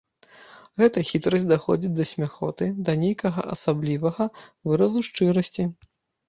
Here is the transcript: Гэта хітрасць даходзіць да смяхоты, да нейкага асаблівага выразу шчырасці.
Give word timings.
Гэта 0.81 1.01
хітрасць 1.09 1.45
даходзіць 1.51 1.91
да 1.99 2.05
смяхоты, 2.11 2.69
да 2.87 2.91
нейкага 3.03 3.45
асаблівага 3.57 4.29
выразу 4.71 5.05
шчырасці. 5.11 5.63